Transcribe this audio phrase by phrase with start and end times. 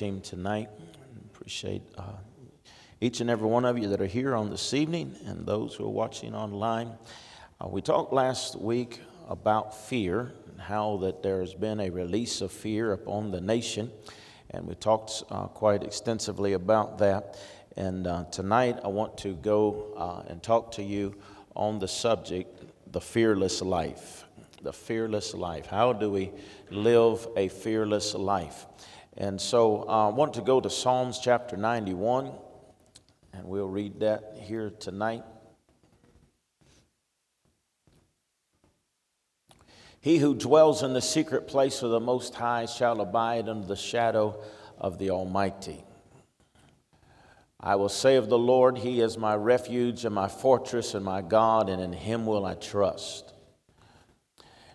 [0.00, 0.70] team tonight.
[1.34, 2.04] Appreciate uh,
[3.02, 5.84] each and every one of you that are here on this evening and those who
[5.84, 6.92] are watching online.
[7.60, 12.40] Uh, we talked last week about fear and how that there has been a release
[12.40, 13.92] of fear upon the nation,
[14.48, 17.38] and we talked uh, quite extensively about that.
[17.76, 21.14] And uh, tonight I want to go uh, and talk to you
[21.54, 24.24] on the subject, the fearless life.
[24.62, 25.66] The fearless life.
[25.66, 26.32] How do we
[26.70, 28.64] live a fearless life?
[29.16, 32.32] And so uh, I want to go to Psalms chapter 91
[33.32, 35.24] and we'll read that here tonight.
[40.00, 43.76] He who dwells in the secret place of the Most High shall abide under the
[43.76, 44.42] shadow
[44.78, 45.84] of the Almighty.
[47.60, 51.20] I will say of the Lord, He is my refuge and my fortress and my
[51.20, 53.34] God, and in Him will I trust.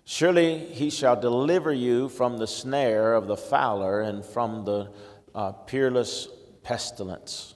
[0.06, 4.92] Surely He shall deliver you from the snare of the fowler and from the
[5.34, 6.28] uh, peerless
[6.64, 7.56] pestilence.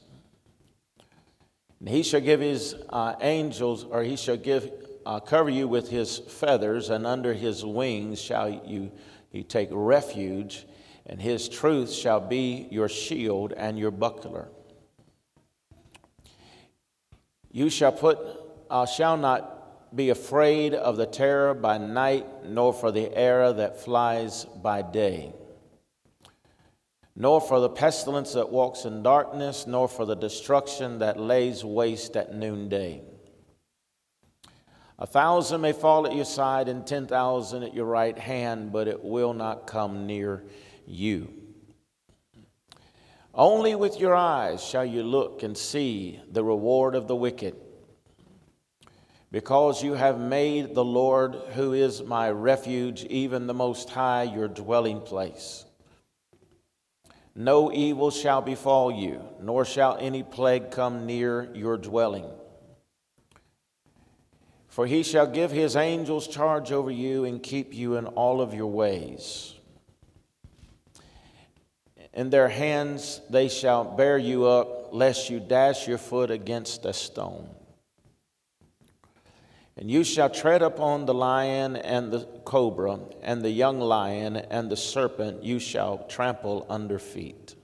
[1.80, 4.70] And he shall give his uh, angels, or he shall give,
[5.05, 8.92] uh, cover you with his feathers, and under his wings shall you
[9.30, 10.66] he take refuge,
[11.05, 14.50] and his truth shall be your shield and your buckler.
[17.52, 18.20] You shall put,
[18.70, 19.58] uh, shall not
[19.94, 25.34] be afraid of the terror by night, nor for the arrow that flies by day
[27.20, 32.16] nor for the pestilence that walks in darkness, nor for the destruction that lays waste
[32.16, 33.02] at noonday.
[34.98, 38.88] A thousand may fall at your side and ten thousand at your right hand, but
[38.88, 40.45] it will not come near
[40.88, 41.34] you.
[43.34, 47.56] Only with your eyes shall you look and see the reward of the wicked,
[49.31, 54.47] because you have made the Lord, who is my refuge, even the Most High, your
[54.47, 55.66] dwelling place.
[57.36, 62.25] No evil shall befall you, nor shall any plague come near your dwelling.
[64.67, 68.54] For he shall give his angels charge over you and keep you in all of
[68.54, 69.54] your ways.
[72.14, 76.93] In their hands they shall bear you up, lest you dash your foot against a
[76.93, 77.48] stone.
[79.80, 84.70] And you shall tread upon the lion and the cobra, and the young lion and
[84.70, 87.56] the serpent you shall trample under feet.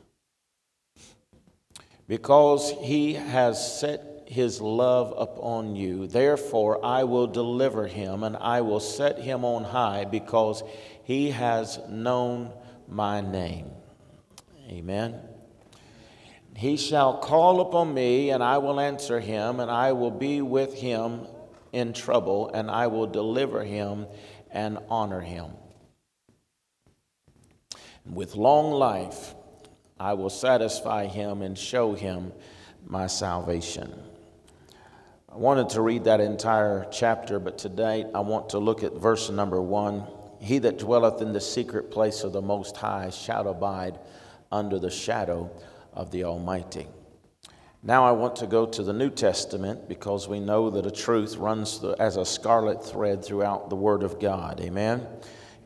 [2.08, 8.62] Because he has set his love upon you, therefore I will deliver him, and I
[8.62, 10.64] will set him on high, because
[11.04, 12.54] he has known
[12.88, 13.72] my name.
[14.70, 15.20] Amen.
[16.56, 20.76] He shall call upon me, and I will answer him, and I will be with
[20.76, 21.28] him
[21.76, 24.08] in trouble, and I will deliver him
[24.50, 25.52] and honor him.
[28.06, 29.36] With long life,
[30.00, 32.32] I will satisfy him and show him
[32.88, 33.94] my salvation.
[35.30, 39.30] I wanted to read that entire chapter, but today I want to look at verse
[39.30, 40.08] number one.
[40.40, 44.00] He that dwelleth in the secret place of the Most High shall abide
[44.50, 45.52] under the shadow
[45.92, 46.88] of the Almighty.
[47.88, 51.38] Now I want to go to the New Testament because we know that a truth
[51.38, 54.60] runs as a scarlet thread throughout the Word of God.
[54.60, 55.06] Amen?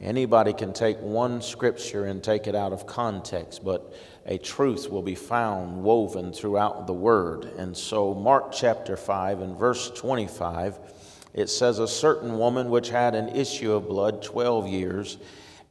[0.01, 3.93] Anybody can take one scripture and take it out of context, but
[4.25, 7.45] a truth will be found woven throughout the Word.
[7.57, 10.77] And so, Mark chapter 5 and verse 25,
[11.33, 15.19] it says, A certain woman which had an issue of blood 12 years,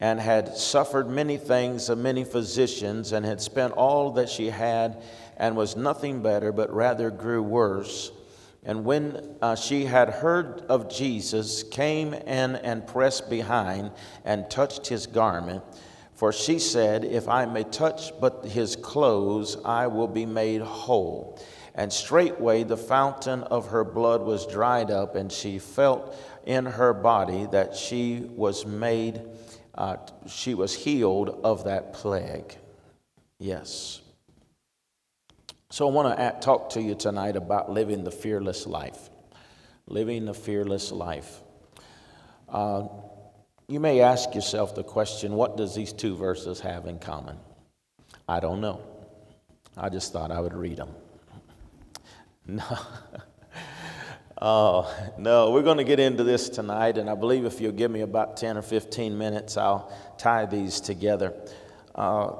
[0.00, 5.02] and had suffered many things of many physicians, and had spent all that she had
[5.38, 8.12] and was nothing better, but rather grew worse.
[8.64, 13.92] And when uh, she had heard of Jesus, came in and pressed behind
[14.24, 15.62] and touched his garment.
[16.12, 21.40] For she said, If I may touch but his clothes, I will be made whole.
[21.76, 26.92] And straightway the fountain of her blood was dried up, and she felt in her
[26.92, 29.22] body that she was made,
[29.76, 32.56] uh, she was healed of that plague.
[33.38, 34.00] Yes.
[35.70, 39.10] So I want to talk to you tonight about living the fearless life.
[39.86, 41.42] Living the fearless life.
[42.48, 42.88] Uh,
[43.68, 47.36] you may ask yourself the question what does these two verses have in common?
[48.26, 48.80] I don't know.
[49.76, 50.90] I just thought I would read them.
[52.50, 52.78] No.
[54.40, 57.90] oh, no, we're going to get into this tonight, and I believe if you'll give
[57.90, 61.34] me about 10 or 15 minutes, I'll tie these together.
[61.94, 62.36] Uh,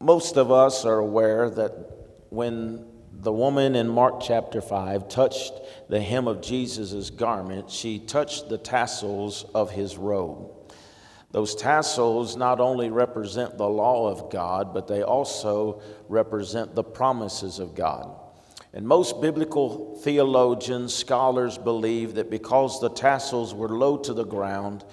[0.00, 2.01] most of us are aware that
[2.32, 5.52] when the woman in Mark chapter 5 touched
[5.90, 10.50] the hem of Jesus' garment, she touched the tassels of his robe.
[11.30, 17.58] Those tassels not only represent the law of God, but they also represent the promises
[17.58, 18.16] of God.
[18.72, 24.86] And most biblical theologians, scholars believe that because the tassels were low to the ground,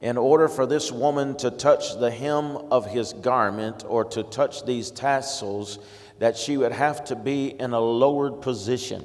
[0.00, 4.64] in order for this woman to touch the hem of his garment or to touch
[4.64, 5.78] these tassels,
[6.20, 9.04] that she would have to be in a lowered position.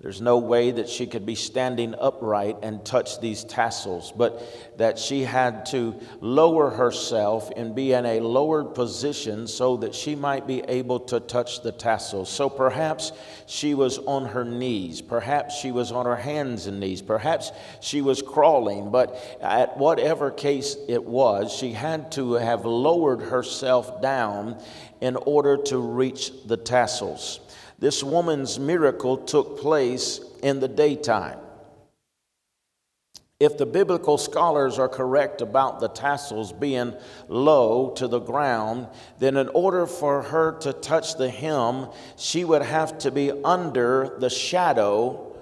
[0.00, 4.98] There's no way that she could be standing upright and touch these tassels, but that
[4.98, 10.46] she had to lower herself and be in a lowered position so that she might
[10.46, 12.30] be able to touch the tassels.
[12.30, 13.12] So perhaps
[13.44, 17.52] she was on her knees, perhaps she was on her hands and knees, perhaps
[17.82, 24.00] she was crawling, but at whatever case it was, she had to have lowered herself
[24.00, 24.58] down
[25.00, 27.40] in order to reach the tassels.
[27.78, 31.38] This woman's miracle took place in the daytime.
[33.40, 36.94] If the biblical scholars are correct about the tassels being
[37.26, 38.86] low to the ground,
[39.18, 44.14] then in order for her to touch the hem, she would have to be under
[44.18, 45.34] the shadow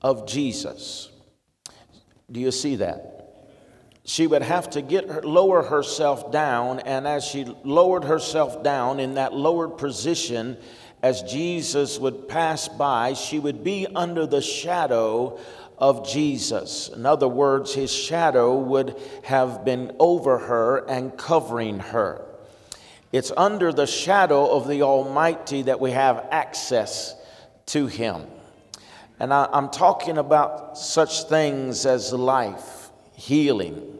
[0.00, 1.10] of Jesus.
[2.30, 3.13] Do you see that?
[4.04, 9.00] She would have to get her, lower herself down, and as she lowered herself down
[9.00, 10.58] in that lowered position,
[11.02, 15.38] as Jesus would pass by, she would be under the shadow
[15.78, 16.88] of Jesus.
[16.88, 22.24] In other words, his shadow would have been over her and covering her.
[23.12, 27.14] It's under the shadow of the Almighty that we have access
[27.66, 28.26] to him.
[29.20, 33.93] And I, am talking about such things as life, healing,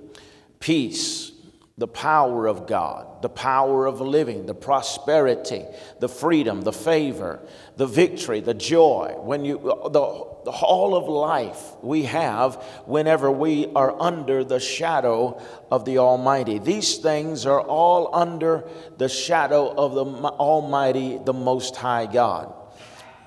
[0.64, 1.31] peace,
[1.76, 5.62] the power of God, the power of living, the prosperity,
[6.00, 7.46] the freedom, the favor,
[7.76, 9.14] the victory, the joy.
[9.19, 12.55] When you, the, the all of life we have
[12.87, 15.38] whenever we are under the shadow
[15.70, 16.58] of the Almighty.
[16.58, 18.66] These things are all under
[18.96, 22.55] the shadow of the Almighty, the Most High God.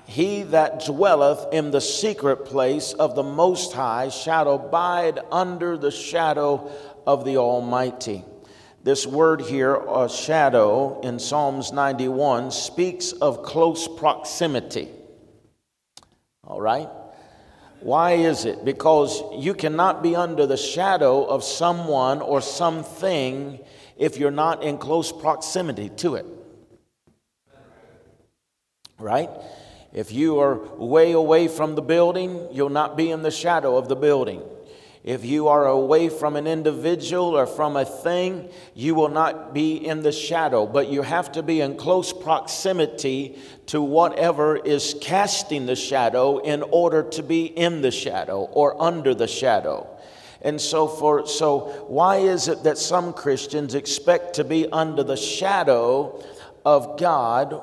[0.08, 5.90] He that dwelleth in the secret place of the Most High shall abide under the
[5.90, 6.72] shadow
[7.06, 8.24] of the Almighty.
[8.82, 14.88] This word here, a shadow, in Psalms 91 speaks of close proximity.
[16.42, 16.88] All right?
[17.80, 18.64] Why is it?
[18.64, 23.60] Because you cannot be under the shadow of someone or something
[23.98, 26.24] if you're not in close proximity to it.
[28.98, 29.28] Right?
[29.92, 33.88] If you are way away from the building, you'll not be in the shadow of
[33.88, 34.42] the building.
[35.04, 39.76] If you are away from an individual or from a thing, you will not be
[39.76, 45.66] in the shadow, but you have to be in close proximity to whatever is casting
[45.66, 49.88] the shadow in order to be in the shadow or under the shadow.
[50.42, 55.16] And so for so why is it that some Christians expect to be under the
[55.16, 56.22] shadow
[56.64, 57.60] of God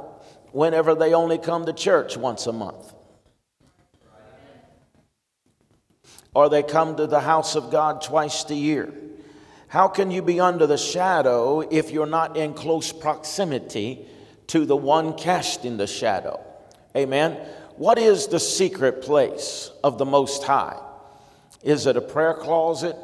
[0.55, 2.93] whenever they only come to church once a month?
[6.35, 8.93] or they come to the house of God twice a year.
[9.69, 14.05] How can you be under the shadow if you're not in close proximity
[14.47, 16.39] to the one casting the shadow?
[16.95, 17.33] Amen.
[17.77, 20.77] What is the secret place of the Most High?
[21.63, 22.97] Is it a prayer closet?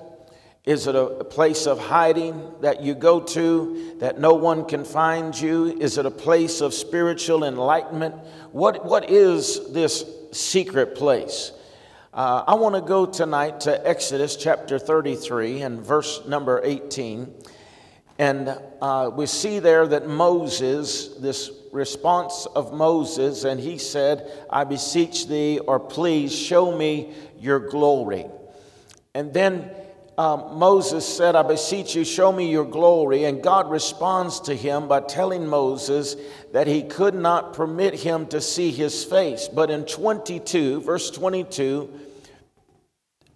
[0.63, 5.39] Is it a place of hiding that you go to that no one can find
[5.39, 5.75] you?
[5.79, 8.13] Is it a place of spiritual enlightenment?
[8.51, 11.51] What, what is this secret place?
[12.13, 17.33] Uh, I want to go tonight to Exodus chapter 33 and verse number 18.
[18.19, 24.65] And uh, we see there that Moses, this response of Moses, and he said, I
[24.65, 28.27] beseech thee, or please show me your glory.
[29.15, 29.71] And then
[30.21, 33.23] um, Moses said, I beseech you, show me your glory.
[33.23, 36.15] And God responds to him by telling Moses
[36.53, 39.47] that he could not permit him to see his face.
[39.47, 41.89] But in 22, verse 22,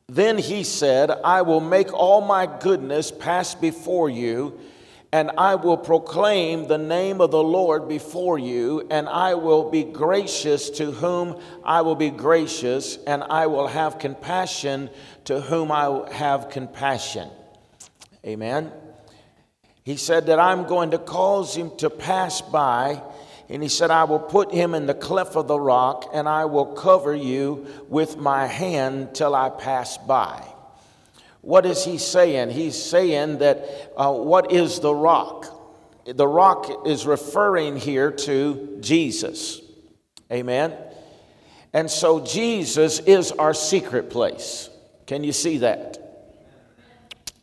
[0.08, 4.60] then he said, I will make all my goodness pass before you,
[5.16, 9.82] and I will proclaim the name of the Lord before you, and I will be
[9.82, 14.90] gracious to whom I will be gracious, and I will have compassion
[15.24, 17.30] to whom I have compassion.
[18.26, 18.74] Amen.
[19.86, 23.02] He said that I'm going to cause him to pass by
[23.48, 26.46] and he said, I will put him in the cleft of the rock, and I
[26.46, 30.55] will cover you with my hand till I pass by.
[31.46, 32.50] What is he saying?
[32.50, 35.46] He's saying that uh, what is the rock?
[36.04, 39.62] The rock is referring here to Jesus.
[40.32, 40.76] Amen.
[41.72, 44.72] And so Jesus is our secret place.
[45.06, 46.00] Can you see that?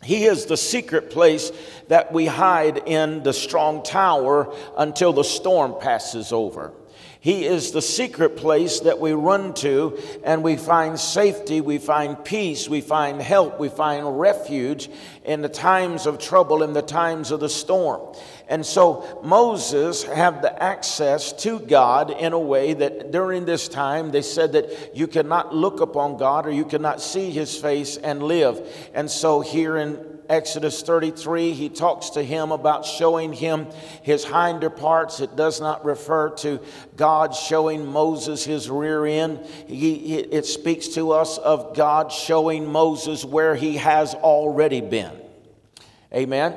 [0.02, 1.52] He is the secret place
[1.87, 6.73] that we hide in the strong tower until the storm passes over.
[7.22, 12.24] He is the secret place that we run to and we find safety, we find
[12.24, 14.90] peace, we find help, we find refuge
[15.24, 18.12] in the times of trouble, in the times of the storm.
[18.48, 24.10] And so Moses had the access to God in a way that during this time
[24.10, 28.24] they said that you cannot look upon God or you cannot see his face and
[28.24, 28.68] live.
[28.94, 33.66] And so here in Exodus 33, he talks to him about showing him
[34.02, 35.20] his hinder parts.
[35.20, 36.60] It does not refer to
[36.96, 39.44] God showing Moses his rear end.
[39.66, 45.12] He, it speaks to us of God showing Moses where he has already been.
[46.12, 46.54] Amen.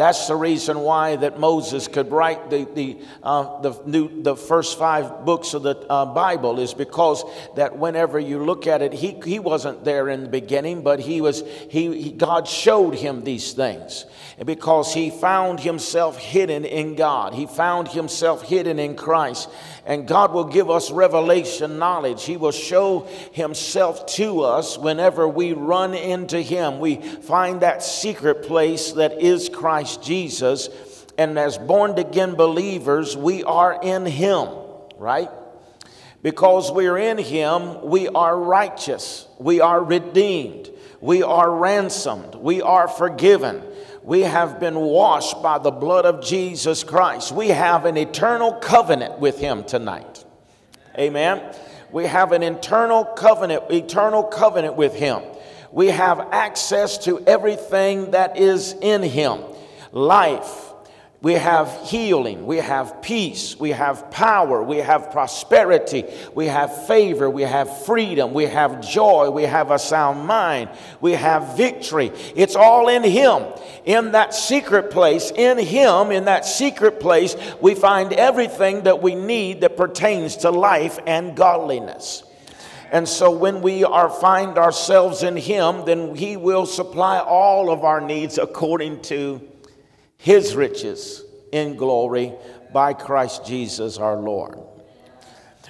[0.00, 4.78] That's the reason why that Moses could write the, the, uh, the, new, the first
[4.78, 7.22] five books of the uh, Bible is because
[7.56, 11.20] that whenever you look at it, he, he wasn't there in the beginning, but he
[11.20, 14.06] was, he, he God showed him these things.
[14.42, 19.50] Because he found himself hidden in God, he found himself hidden in Christ.
[19.86, 22.24] And God will give us revelation knowledge.
[22.24, 26.80] He will show himself to us whenever we run into him.
[26.80, 30.68] We find that secret place that is Christ Jesus.
[31.20, 34.48] And as born again believers, we are in Him,
[34.96, 35.28] right?
[36.22, 40.70] Because we're in Him, we are righteous, we are redeemed,
[41.02, 43.62] we are ransomed, we are forgiven.
[44.02, 47.32] We have been washed by the blood of Jesus Christ.
[47.32, 50.24] We have an eternal covenant with Him tonight.
[50.98, 51.54] Amen.
[51.92, 55.22] We have an eternal covenant, eternal covenant with Him.
[55.72, 59.42] We have access to everything that is in Him
[59.92, 60.69] life.
[61.22, 67.28] We have healing, we have peace, we have power, we have prosperity, we have favor,
[67.28, 70.70] we have freedom, we have joy, we have a sound mind,
[71.02, 72.10] we have victory.
[72.34, 73.44] It's all in Him.
[73.84, 79.14] In that secret place, in Him, in that secret place, we find everything that we
[79.14, 82.22] need that pertains to life and godliness.
[82.90, 87.84] And so when we are find ourselves in him, then he will supply all of
[87.84, 89.49] our needs according to
[90.20, 92.34] his riches in glory
[92.72, 94.58] by Christ Jesus our Lord.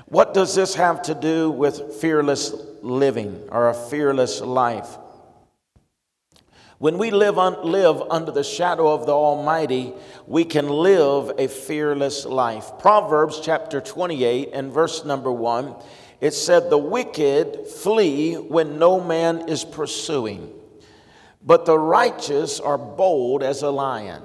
[0.07, 2.53] What does this have to do with fearless
[2.83, 4.99] living or a fearless life?
[6.79, 9.93] When we live, un- live under the shadow of the Almighty,
[10.27, 12.73] we can live a fearless life.
[12.79, 15.77] Proverbs chapter 28 and verse number 1,
[16.21, 20.53] it said, The wicked flee when no man is pursuing,
[21.45, 24.23] but the righteous are bold as a lion.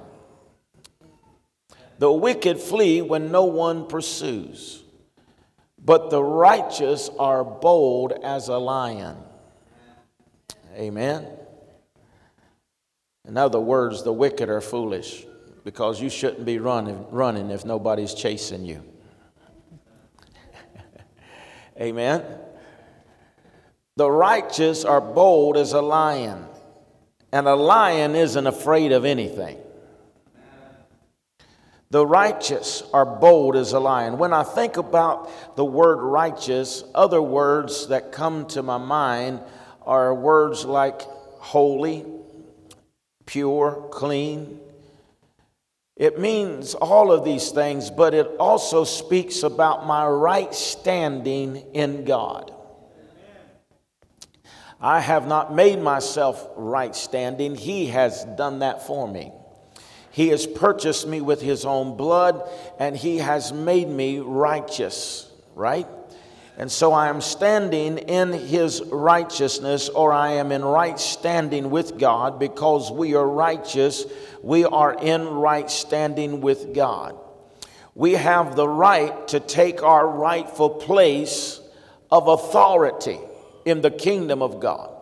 [1.98, 4.84] The wicked flee when no one pursues,
[5.84, 9.18] but the righteous are bold as a lion.
[10.76, 11.28] Amen.
[13.28, 15.26] In other words, the wicked are foolish
[15.64, 18.84] because you shouldn't be running, running if nobody's chasing you.
[21.80, 22.24] Amen.
[23.96, 26.46] The righteous are bold as a lion,
[27.32, 29.58] and a lion isn't afraid of anything.
[31.92, 34.18] The righteous are bold as a lion.
[34.18, 39.42] When I think about the word righteous, other words that come to my mind
[39.84, 42.06] are words like holy,
[43.26, 44.60] pure, clean.
[45.96, 52.04] It means all of these things, but it also speaks about my right standing in
[52.04, 52.52] God.
[54.82, 59.32] I have not made myself right standing, He has done that for me.
[60.16, 65.88] He has purchased me with his own blood and he has made me righteous, right?
[66.58, 72.00] And so I am standing in his righteousness, or I am in right standing with
[72.00, 74.06] God because we are righteous.
[74.42, 77.18] We are in right standing with God.
[77.94, 81.60] We have the right to take our rightful place
[82.10, 83.20] of authority
[83.66, 84.95] in the kingdom of God.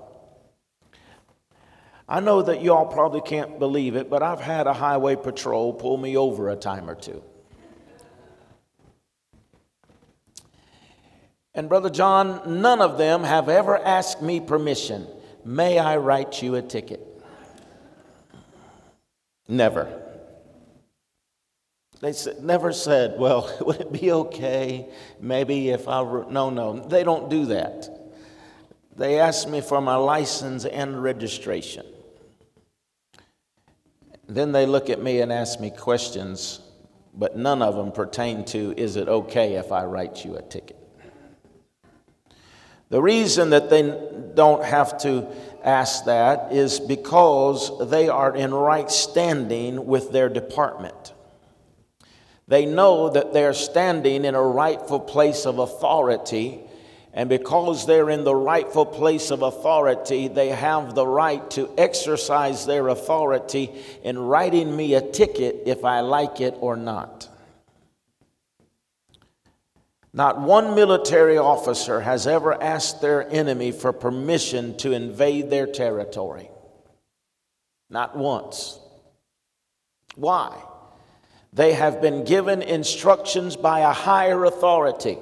[2.07, 5.97] I know that y'all probably can't believe it, but I've had a highway patrol pull
[5.97, 7.23] me over a time or two.
[11.55, 15.07] And Brother John, none of them have ever asked me permission.
[15.45, 17.07] May I write you a ticket?
[19.47, 20.01] Never.
[22.01, 24.89] They said, never said, well, would it be okay?
[25.21, 26.01] Maybe if I.
[26.01, 26.25] Re-?
[26.29, 27.87] No, no, they don't do that.
[28.95, 31.85] They asked me for my license and registration.
[34.33, 36.59] Then they look at me and ask me questions,
[37.13, 40.79] but none of them pertain to is it okay if I write you a ticket?
[42.89, 43.83] The reason that they
[44.33, 45.27] don't have to
[45.63, 51.13] ask that is because they are in right standing with their department.
[52.47, 56.61] They know that they're standing in a rightful place of authority,
[57.13, 62.65] and because they're in the rightful place of authority, they have the right to exercise
[62.65, 63.71] their authority
[64.03, 67.29] in writing me a ticket if I like it or not.
[70.11, 76.49] Not one military officer has ever asked their enemy for permission to invade their territory.
[77.91, 78.79] Not once.
[80.15, 80.59] Why?
[81.51, 85.17] They have been given instructions by a higher authority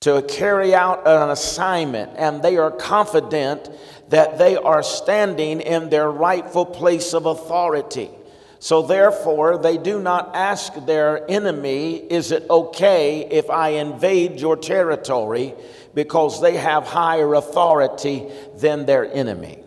[0.00, 3.70] to carry out an assignment, and they are confident
[4.08, 8.10] that they are standing in their rightful place of authority.
[8.58, 14.56] So therefore, they do not ask their enemy, Is it okay if I invade your
[14.56, 15.54] territory?
[15.94, 19.62] Because they have higher authority than their enemy.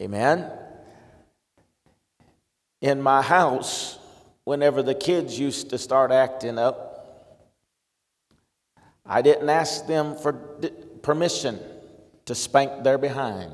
[0.00, 0.50] Amen.
[2.80, 3.98] In my house,
[4.44, 6.83] whenever the kids used to start acting up,
[9.06, 10.32] I didn't ask them for
[11.02, 11.58] permission
[12.24, 13.52] to spank their behind.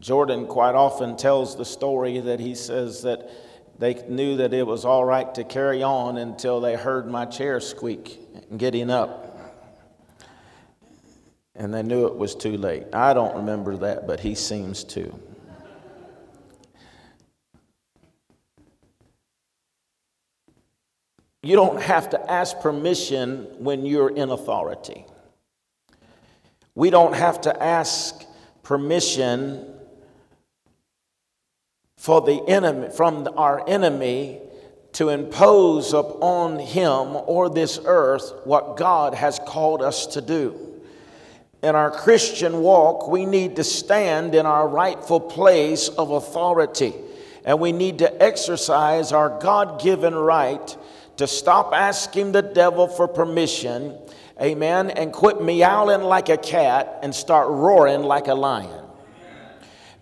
[0.00, 3.30] Jordan quite often tells the story that he says that
[3.78, 7.58] they knew that it was all right to carry on until they heard my chair
[7.58, 9.30] squeak and getting up.
[11.56, 12.84] And they knew it was too late.
[12.92, 15.18] I don't remember that, but he seems to.
[21.44, 25.04] You don't have to ask permission when you're in authority.
[26.74, 28.24] We don't have to ask
[28.62, 29.66] permission
[31.98, 34.40] for the enemy from our enemy
[34.92, 40.80] to impose upon him or this earth what God has called us to do.
[41.62, 46.94] In our Christian walk, we need to stand in our rightful place of authority,
[47.44, 50.74] and we need to exercise our God given right
[51.16, 53.96] to stop asking the devil for permission,
[54.40, 58.84] amen, and quit meowing like a cat and start roaring like a lion.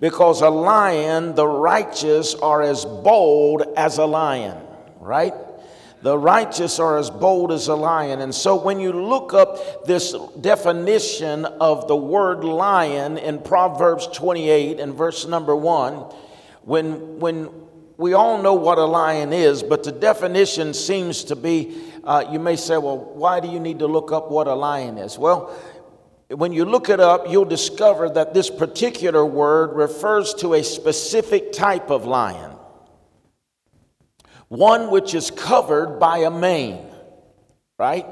[0.00, 4.58] Because a lion, the righteous are as bold as a lion,
[4.98, 5.34] right?
[6.02, 8.20] The righteous are as bold as a lion.
[8.20, 14.80] And so when you look up this definition of the word lion in Proverbs 28
[14.80, 15.98] and verse number one,
[16.64, 17.50] when, when
[17.96, 22.38] we all know what a lion is, but the definition seems to be, uh, you
[22.38, 25.18] may say, well, why do you need to look up what a lion is?
[25.18, 25.54] Well,
[26.28, 31.52] when you look it up, you'll discover that this particular word refers to a specific
[31.52, 32.52] type of lion,
[34.48, 36.86] one which is covered by a mane,
[37.78, 38.06] right?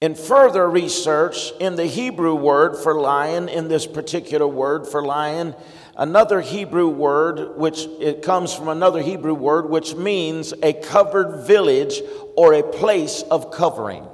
[0.00, 5.54] In further research in the Hebrew word for lion, in this particular word for lion,
[6.00, 12.00] another Hebrew word, which it comes from another Hebrew word, which means a covered village
[12.36, 14.06] or a place of covering.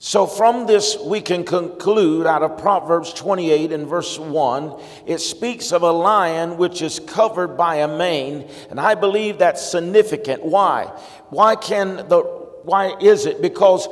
[0.00, 5.70] So, from this, we can conclude out of Proverbs 28 and verse 1, it speaks
[5.70, 10.44] of a lion which is covered by a mane, and I believe that's significant.
[10.44, 10.86] Why?
[11.30, 13.40] Why can the why is it?
[13.42, 13.88] Because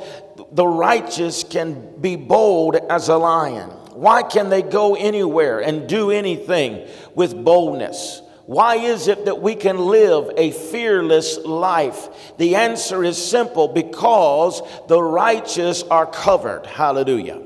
[0.52, 3.70] the righteous can be bold as a lion.
[4.00, 8.22] Why can they go anywhere and do anything with boldness?
[8.46, 12.08] Why is it that we can live a fearless life?
[12.38, 16.64] The answer is simple because the righteous are covered.
[16.64, 17.42] Hallelujah.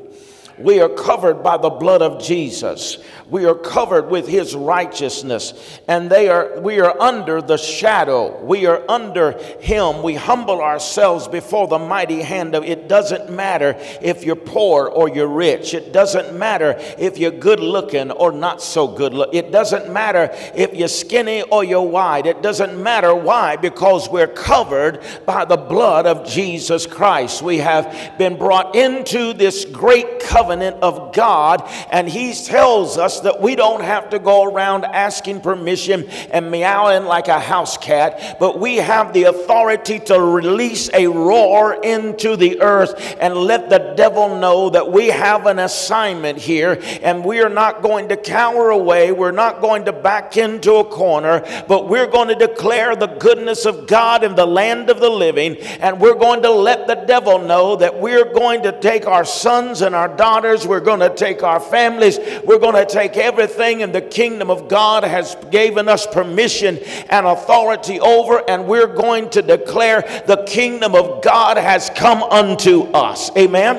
[0.59, 2.99] We are covered by the blood of Jesus.
[3.29, 8.41] We are covered with his righteousness and they are we are under the shadow.
[8.45, 10.03] We are under him.
[10.03, 15.09] We humble ourselves before the mighty hand of it doesn't matter if you're poor or
[15.09, 15.75] you're rich.
[15.75, 19.15] It doesn't matter if you're good looking or not so good.
[19.33, 22.27] It doesn't matter if you're skinny or you're wide.
[22.27, 27.43] It doesn't matter why because we're covered by the blood of Jesus Christ.
[27.43, 33.21] We have been brought into this great covenant of God and he tells us us
[33.21, 38.39] that we don't have to go around asking permission and meowing like a house cat,
[38.41, 43.95] but we have the authority to release a roar into the earth and let the
[43.97, 48.71] devil know that we have an assignment here and we are not going to cower
[48.71, 49.13] away.
[49.13, 53.67] We're not going to back into a corner, but we're going to declare the goodness
[53.67, 57.39] of God in the land of the living and we're going to let the devil
[57.39, 60.67] know that we're going to take our sons and our daughters daughters.
[60.67, 62.19] We're going to take our families.
[62.45, 67.25] We're going to take everything and the kingdom of God has given us permission and
[67.25, 73.31] authority over and we're going to declare the kingdom of God has come unto us.
[73.37, 73.77] Amen.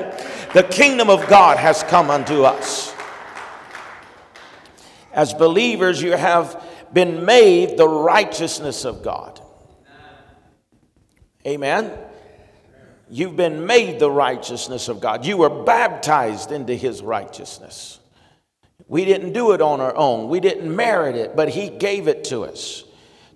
[0.54, 2.94] The kingdom of God has come unto us.
[5.12, 9.42] As believers, you have been made the righteousness of God.
[11.46, 12.05] Amen.
[13.08, 15.24] You've been made the righteousness of God.
[15.24, 18.00] You were baptized into his righteousness.
[18.88, 20.28] We didn't do it on our own.
[20.28, 22.84] We didn't merit it, but he gave it to us.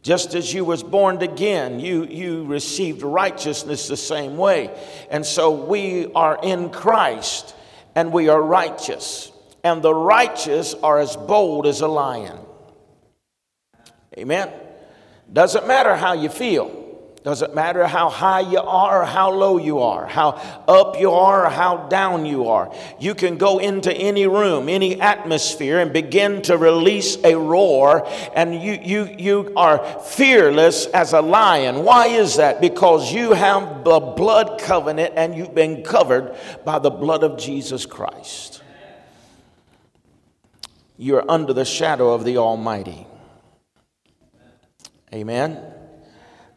[0.02, 4.70] Just as you was born again, you, you received righteousness the same way.
[5.10, 7.54] And so we are in Christ
[7.94, 9.30] and we are righteous.
[9.62, 12.38] And the righteous are as bold as a lion.
[14.16, 14.50] Amen.
[15.30, 16.79] Doesn't matter how you feel.
[17.22, 20.30] Doesn't matter how high you are or how low you are, how
[20.66, 22.74] up you are or how down you are.
[22.98, 28.54] You can go into any room, any atmosphere, and begin to release a roar, and
[28.54, 31.84] you, you, you are fearless as a lion.
[31.84, 32.62] Why is that?
[32.62, 37.84] Because you have the blood covenant and you've been covered by the blood of Jesus
[37.84, 38.62] Christ.
[40.96, 43.06] You're under the shadow of the Almighty.
[45.12, 45.79] Amen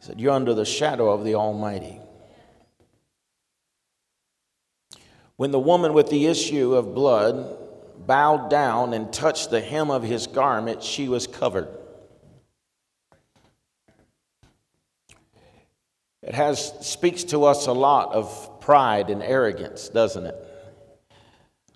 [0.04, 1.98] said, You're under the shadow of the Almighty.
[5.36, 7.56] When the woman with the issue of blood
[8.06, 11.68] bowed down and touched the hem of his garment, she was covered.
[16.22, 20.36] It has speaks to us a lot of pride and arrogance, doesn't it?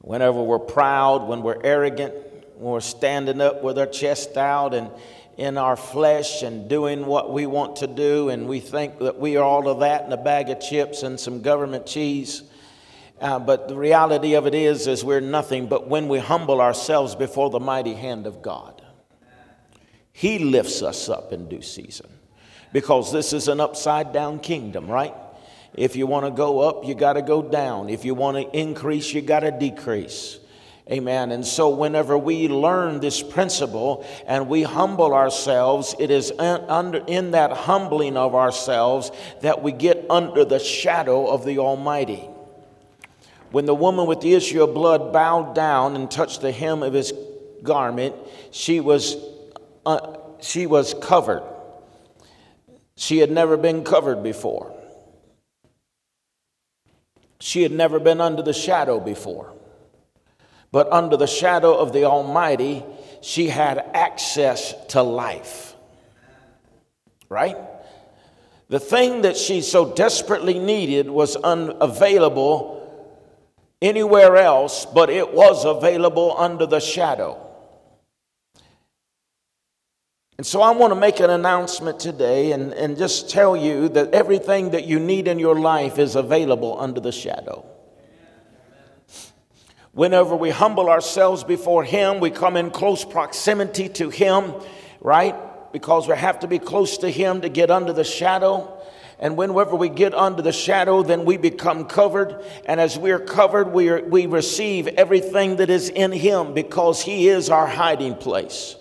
[0.02, 2.14] Whenever we're proud, when we're arrogant,
[2.56, 4.90] when we're standing up with our chest out and
[5.38, 9.37] in our flesh and doing what we want to do, and we think that we
[9.37, 12.42] are all of that in a bag of chips and some government cheese.
[13.20, 17.14] Uh, but the reality of it is, is we're nothing but when we humble ourselves
[17.14, 18.83] before the mighty hand of God.
[20.12, 22.11] He lifts us up in due season
[22.72, 25.14] because this is an upside down kingdom, right?
[25.74, 27.88] If you want to go up, you got to go down.
[27.88, 30.40] If you want to increase, you got to decrease.
[30.90, 31.33] Amen.
[31.33, 37.33] And so, whenever we learn this principle and we humble ourselves, it is under, in
[37.33, 39.11] that humbling of ourselves
[39.42, 42.27] that we get under the shadow of the Almighty.
[43.51, 46.94] When the woman with the issue of blood bowed down and touched the hem of
[46.94, 47.12] his
[47.62, 48.14] garment,
[48.51, 49.16] she was,
[49.85, 51.42] uh, she was covered.
[52.96, 54.74] She had never been covered before.
[57.40, 59.53] She had never been under the shadow before.
[60.70, 62.85] But under the shadow of the Almighty,
[63.20, 65.74] she had access to life.
[67.28, 67.57] Right?
[68.68, 72.76] The thing that she so desperately needed was unavailable
[73.81, 77.44] anywhere else, but it was available under the shadow.
[80.37, 84.14] And so I want to make an announcement today and, and just tell you that
[84.14, 87.66] everything that you need in your life is available under the shadow.
[89.98, 94.54] Whenever we humble ourselves before Him, we come in close proximity to Him,
[95.00, 95.34] right?
[95.72, 98.80] Because we have to be close to Him to get under the shadow.
[99.18, 102.44] And whenever we get under the shadow, then we become covered.
[102.64, 107.26] And as we're covered, we, are, we receive everything that is in Him because He
[107.26, 108.76] is our hiding place.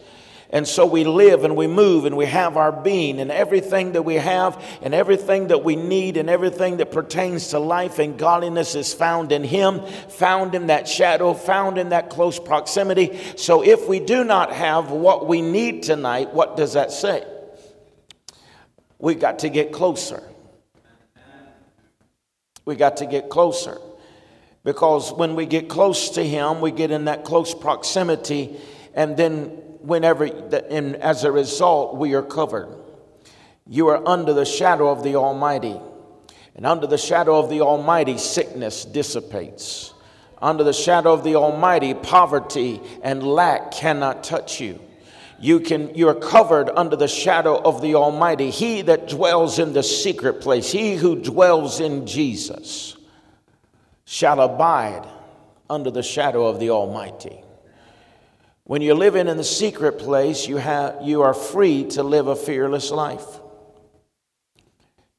[0.50, 4.04] And so we live and we move and we have our being and everything that
[4.04, 8.74] we have and everything that we need and everything that pertains to life and godliness
[8.74, 13.20] is found in Him, found in that shadow, found in that close proximity.
[13.36, 17.26] So if we do not have what we need tonight, what does that say?
[19.00, 20.24] We got to get closer.
[22.64, 23.78] We got to get closer.
[24.64, 28.58] Because when we get close to Him, we get in that close proximity,
[28.94, 32.68] and then whenever, and as a result, we are covered.
[33.66, 35.80] You are under the shadow of the Almighty.
[36.56, 39.94] And under the shadow of the Almighty, sickness dissipates.
[40.42, 44.80] Under the shadow of the Almighty, poverty and lack cannot touch you.
[45.40, 48.50] You can you are covered under the shadow of the Almighty.
[48.50, 52.98] He that dwells in the secret place, he who dwells in Jesus,
[54.06, 55.08] shall abide
[55.70, 57.44] under the shadow of the Almighty.
[58.68, 62.36] When you're living in the secret place, you, have, you are free to live a
[62.36, 63.26] fearless life.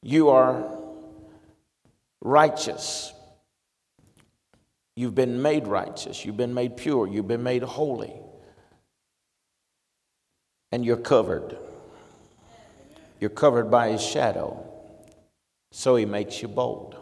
[0.03, 0.71] You are
[2.21, 3.11] righteous.
[4.95, 6.23] You've been made righteous.
[6.23, 7.07] You've been made pure.
[7.07, 8.13] You've been made holy.
[10.71, 11.57] And you're covered.
[13.19, 14.63] You're covered by his shadow.
[15.71, 16.97] So he makes you bold.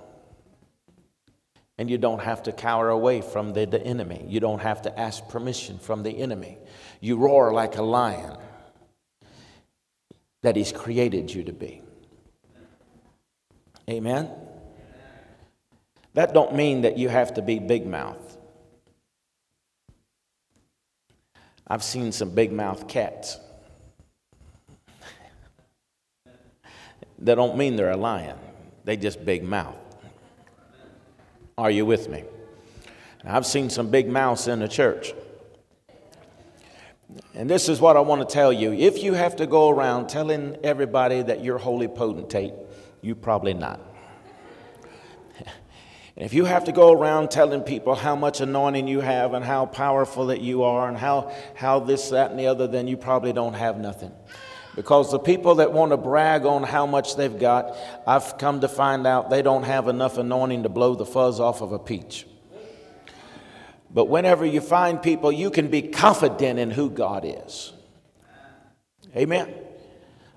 [1.78, 4.26] And you don't have to cower away from the, the enemy.
[4.28, 6.58] You don't have to ask permission from the enemy.
[7.02, 8.36] You roar like a lion
[10.42, 11.82] that he's created you to be.
[13.90, 14.30] Amen.
[16.14, 18.38] That don't mean that you have to be big mouth.
[21.68, 23.40] I've seen some big mouth cats.
[27.20, 28.38] that don't mean they're a lion.
[28.84, 29.87] They just big mouth.
[31.60, 32.24] Are you with me?
[33.26, 35.14] I've seen some big mouths in the church.
[37.34, 38.74] And this is what I want to tell you.
[38.74, 42.54] If you have to go around telling everybody that you're holy potentate,
[43.02, 43.82] you probably not.
[45.40, 45.48] And
[46.26, 49.66] if you have to go around telling people how much anointing you have and how
[49.66, 53.34] powerful that you are and how, how this, that, and the other, then you probably
[53.34, 54.12] don't have nothing.
[54.78, 58.68] Because the people that want to brag on how much they've got, I've come to
[58.68, 62.28] find out they don't have enough anointing to blow the fuzz off of a peach.
[63.90, 67.74] But whenever you find people, you can be confident in who God is.
[69.16, 69.52] Amen.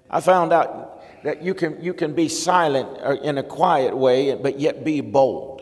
[0.08, 4.34] I found out that you can, you can be silent uh, in a quiet way,
[4.36, 5.60] but yet be bold.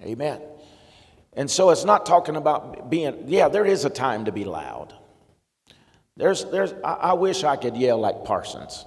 [0.00, 0.40] Amen.
[1.34, 4.94] And so it's not talking about being, yeah, there is a time to be loud.
[6.16, 8.84] There's, there's, I, I wish I could yell like Parsons.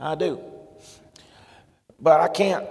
[0.00, 0.40] I do.
[2.00, 2.66] But I can't,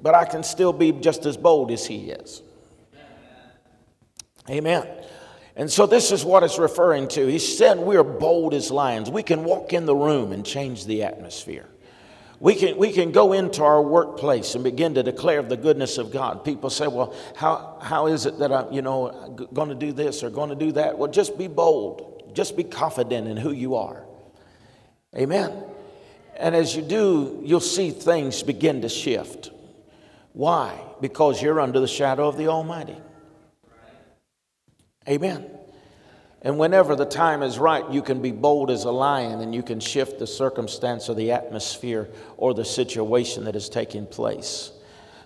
[0.00, 2.42] but I can still be just as bold as he is.
[4.48, 4.86] Amen.
[5.56, 7.26] And so this is what it's referring to.
[7.26, 9.10] He said we're bold as lions.
[9.10, 11.66] We can walk in the room and change the atmosphere.
[12.38, 16.10] We can, we can go into our workplace and begin to declare the goodness of
[16.10, 16.44] God.
[16.44, 20.22] People say, well, how, how is it that I'm, you know, going to do this
[20.22, 20.98] or going to do that?
[20.98, 22.15] Well, just be bold.
[22.36, 24.04] Just be confident in who you are.
[25.16, 25.64] Amen.
[26.36, 29.50] And as you do, you'll see things begin to shift.
[30.34, 30.78] Why?
[31.00, 32.98] Because you're under the shadow of the Almighty.
[35.08, 35.46] Amen.
[36.42, 39.62] And whenever the time is right, you can be bold as a lion and you
[39.62, 44.72] can shift the circumstance or the atmosphere or the situation that is taking place.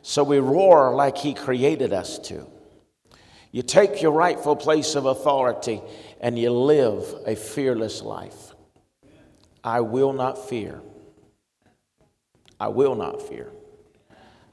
[0.02, 2.46] So we roar like He created us to.
[3.52, 5.82] You take your rightful place of authority
[6.20, 8.54] and you live a fearless life.
[9.64, 10.80] I will not fear.
[12.58, 13.50] I will not fear.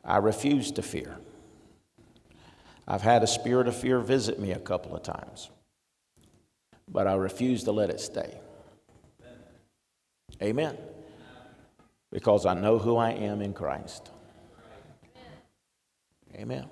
[0.04, 1.18] I refuse to fear.
[2.88, 5.50] I've had a spirit of fear visit me a couple of times
[6.88, 8.40] but I refuse to let it stay.
[10.42, 10.78] Amen.
[12.12, 14.12] Because I know who I am in Christ.
[16.36, 16.68] Amen.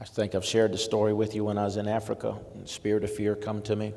[0.00, 2.34] I think I've shared the story with you when I was in Africa.
[2.54, 3.92] And spirit of fear come to me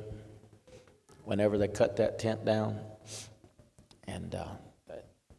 [1.24, 2.78] whenever they cut that tent down,
[4.06, 4.48] and uh,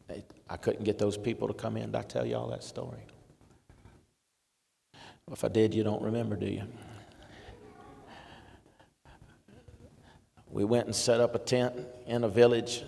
[0.07, 1.91] they, I couldn't get those people to come in.
[1.91, 3.05] Did I tell you all that story?
[5.31, 6.63] If I did, you don't remember, do you?
[10.49, 11.75] We went and set up a tent
[12.07, 12.83] in a village.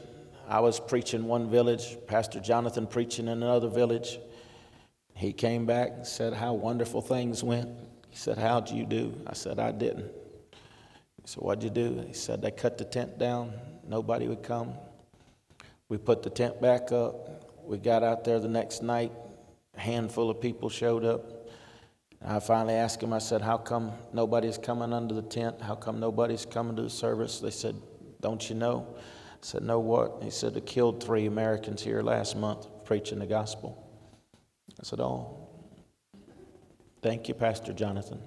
[0.48, 4.18] I was preaching one village, Pastor Jonathan preaching in another village.
[5.18, 7.70] He came back and said how wonderful things went.
[8.10, 9.20] He said, How'd you do?
[9.26, 10.12] I said, I didn't.
[10.52, 12.04] He said, What'd you do?
[12.06, 13.52] He said, They cut the tent down.
[13.88, 14.74] Nobody would come.
[15.90, 17.66] We put the tent back up.
[17.66, 19.12] We got out there the next night.
[19.76, 21.50] A handful of people showed up.
[22.24, 25.60] I finally asked him, I said, How come nobody's coming under the tent?
[25.64, 27.40] How come nobody's coming to the service?
[27.40, 27.76] They said,
[28.22, 28.86] Don't you know?
[28.96, 30.20] I said, No, what?
[30.22, 33.87] He said, They killed three Americans here last month preaching the gospel.
[34.80, 35.50] I said, Oh,
[37.02, 38.20] thank you, Pastor Jonathan.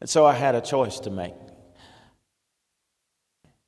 [0.00, 1.34] and so I had a choice to make.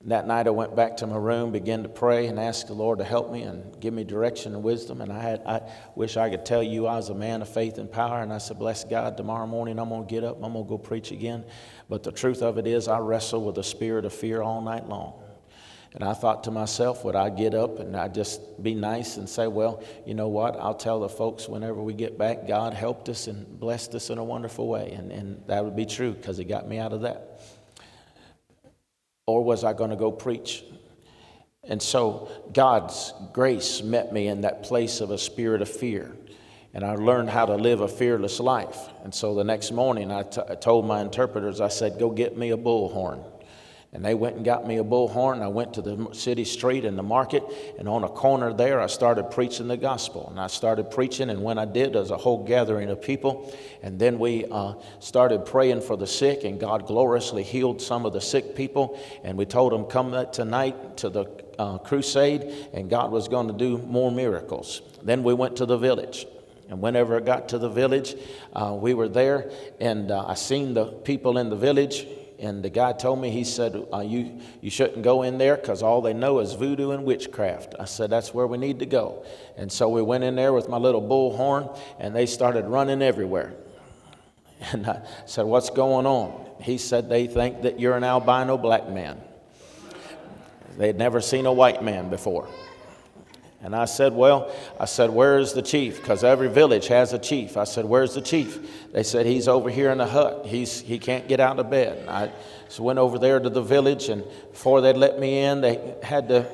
[0.06, 3.00] That night I went back to my room, began to pray and ask the Lord
[3.00, 5.00] to help me and give me direction and wisdom.
[5.00, 5.62] And I had I
[5.96, 8.22] wish I could tell you I was a man of faith and power.
[8.22, 11.10] And I said, Bless God, tomorrow morning I'm gonna get up, I'm gonna go preach
[11.10, 11.44] again.
[11.88, 14.88] But the truth of it is I wrestled with a spirit of fear all night
[14.88, 15.20] long.
[15.94, 19.28] And I thought to myself, would I get up and I just be nice and
[19.28, 20.56] say, well, you know what?
[20.56, 24.18] I'll tell the folks whenever we get back, God helped us and blessed us in
[24.18, 24.92] a wonderful way.
[24.92, 27.40] And, and that would be true because He got me out of that
[29.26, 30.64] or was I going to go preach?
[31.64, 36.16] And so God's grace met me in that place of a spirit of fear.
[36.72, 38.78] And I learned how to live a fearless life.
[39.02, 42.36] And so the next morning, I, t- I told my interpreters, I said, Go get
[42.36, 43.24] me a bullhorn.
[43.92, 45.40] And they went and got me a bullhorn.
[45.40, 47.42] I went to the city street in the market,
[47.78, 50.28] and on a corner there, I started preaching the gospel.
[50.28, 53.54] And I started preaching, and when I did, there was a whole gathering of people.
[53.82, 58.12] And then we uh, started praying for the sick, and God gloriously healed some of
[58.12, 59.00] the sick people.
[59.24, 61.24] And we told them, Come tonight to the
[61.58, 64.82] uh, crusade, and God was going to do more miracles.
[65.02, 66.26] Then we went to the village.
[66.68, 68.16] And whenever I got to the village,
[68.52, 72.06] uh, we were there, and uh, I seen the people in the village
[72.38, 75.82] and the guy told me, he said, uh, you, you shouldn't go in there because
[75.82, 77.74] all they know is voodoo and witchcraft.
[77.78, 79.24] I said, That's where we need to go.
[79.56, 83.54] And so we went in there with my little bullhorn, and they started running everywhere.
[84.72, 86.46] And I said, What's going on?
[86.62, 89.20] He said, They think that you're an albino black man.
[90.78, 92.48] They'd never seen a white man before.
[93.62, 96.00] And I said, Well, I said, Where's the chief?
[96.00, 97.56] Because every village has a chief.
[97.56, 98.58] I said, Where's the chief?
[98.92, 100.46] They said, He's over here in the hut.
[100.46, 102.06] He's, he can't get out of bed.
[102.08, 102.30] I
[102.68, 106.28] so went over there to the village, and before they'd let me in, they had
[106.28, 106.46] to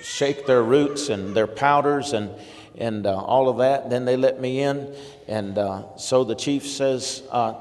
[0.00, 2.30] shake their roots and their powders and,
[2.78, 3.90] and uh, all of that.
[3.90, 4.94] Then they let me in.
[5.26, 7.54] And uh, so the chief says, uh,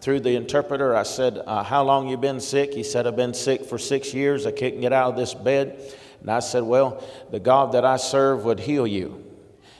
[0.00, 2.74] through the interpreter, I said, uh, How long you been sick?
[2.74, 4.46] He said, I've been sick for six years.
[4.46, 5.78] I can't get out of this bed.
[6.24, 9.22] And I said, Well, the God that I serve would heal you.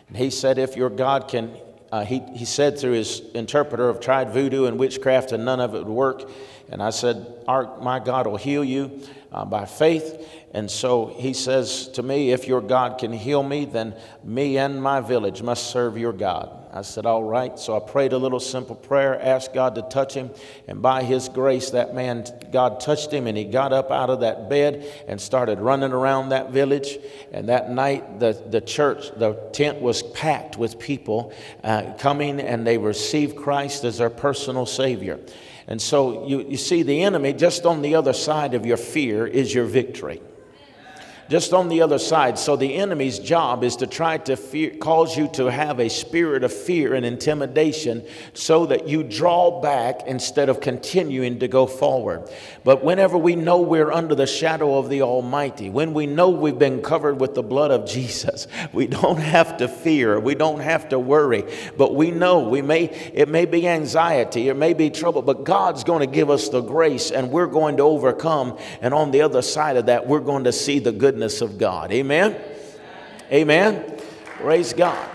[0.08, 1.56] And he said, If your God can,
[1.90, 5.74] uh, he, he said through his interpreter, I've tried voodoo and witchcraft and none of
[5.74, 6.30] it would work.
[6.68, 9.00] And I said, Our, My God will heal you
[9.34, 10.24] uh, by faith.
[10.52, 14.80] And so he says to me, If your God can heal me, then me and
[14.80, 16.48] my village must serve your God.
[16.72, 17.58] I said, All right.
[17.58, 20.30] So I prayed a little simple prayer, asked God to touch him.
[20.68, 24.20] And by his grace, that man, God touched him, and he got up out of
[24.20, 26.98] that bed and started running around that village.
[27.32, 31.32] And that night, the, the church, the tent was packed with people
[31.64, 35.18] uh, coming, and they received Christ as their personal Savior.
[35.66, 39.26] And so you, you see, the enemy just on the other side of your fear
[39.26, 40.20] is your victory
[41.28, 42.38] just on the other side.
[42.38, 46.44] So the enemy's job is to try to fear, cause you to have a spirit
[46.44, 52.28] of fear and intimidation so that you draw back instead of continuing to go forward.
[52.64, 56.58] But whenever we know we're under the shadow of the Almighty, when we know we've
[56.58, 60.88] been covered with the blood of Jesus, we don't have to fear, we don't have
[60.90, 61.44] to worry,
[61.76, 65.84] but we know we may, it may be anxiety, it may be trouble, but God's
[65.84, 68.58] going to give us the grace and we're going to overcome.
[68.80, 71.58] And on the other side of that, we're going to see the good goodness of
[71.58, 71.92] God.
[71.92, 72.36] Amen?
[73.30, 74.00] Amen?
[74.24, 75.08] Praise God.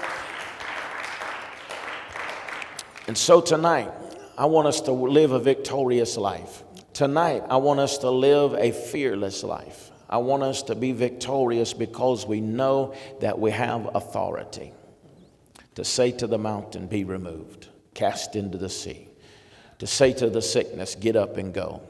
[3.09, 3.91] And so tonight,
[4.37, 6.63] I want us to live a victorious life.
[6.93, 9.91] Tonight, I want us to live a fearless life.
[10.09, 14.71] I want us to be victorious because we know that we have authority
[15.75, 19.09] to say to the mountain, Be removed, cast into the sea,
[19.79, 21.81] to say to the sickness, Get up and go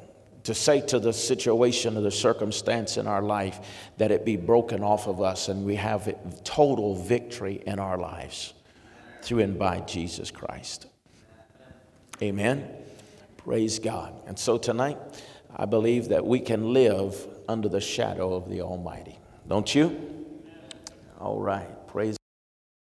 [0.49, 3.59] to say to the situation or the circumstance in our life
[3.97, 6.11] that it be broken off of us and we have
[6.43, 8.55] total victory in our lives
[9.21, 10.87] through and by Jesus Christ.
[12.23, 12.67] Amen.
[13.37, 14.11] Praise God.
[14.25, 14.97] And so tonight,
[15.55, 19.19] I believe that we can live under the shadow of the Almighty.
[19.47, 20.25] Don't you?
[21.19, 21.69] All right.